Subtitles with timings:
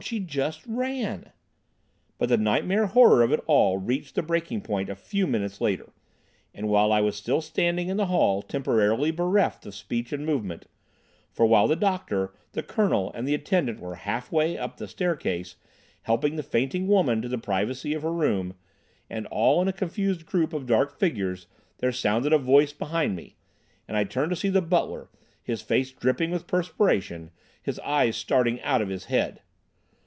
[0.01, 1.31] She just ran."
[2.17, 5.93] But the nightmare horror of it all reached the breaking point a few minutes later,
[6.55, 10.65] and while I was still standing in the hall temporarily bereft of speech and movement;
[11.31, 15.55] for while the doctor, the Colonel and the attendant were half way up the staircase,
[16.01, 18.55] helping the fainting woman to the privacy of her room,
[19.07, 21.45] and all in a confused group of dark figures,
[21.77, 23.35] there sounded a voice behind me,
[23.87, 25.09] and I turned to see the butler,
[25.43, 27.29] his face dripping with perspiration,
[27.61, 29.41] his eyes starting out of his head.